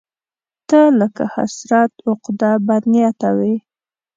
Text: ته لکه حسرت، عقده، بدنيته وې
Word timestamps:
ته 0.69 0.81
لکه 0.99 1.23
حسرت، 1.33 1.91
عقده، 2.09 2.51
بدنيته 2.67 3.29
وې 3.37 3.55